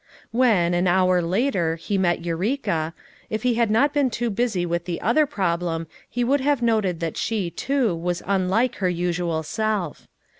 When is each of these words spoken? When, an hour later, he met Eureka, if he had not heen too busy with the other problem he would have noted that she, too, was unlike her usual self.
When, 0.31 0.73
an 0.73 0.87
hour 0.87 1.21
later, 1.21 1.75
he 1.75 1.95
met 1.95 2.25
Eureka, 2.25 2.95
if 3.29 3.43
he 3.43 3.53
had 3.53 3.69
not 3.69 3.93
heen 3.93 4.11
too 4.11 4.31
busy 4.31 4.65
with 4.65 4.85
the 4.85 4.99
other 4.99 5.27
problem 5.27 5.85
he 6.09 6.23
would 6.23 6.41
have 6.41 6.63
noted 6.63 7.01
that 7.01 7.17
she, 7.17 7.51
too, 7.51 7.95
was 7.95 8.23
unlike 8.25 8.77
her 8.77 8.89
usual 8.89 9.43
self. 9.43 10.07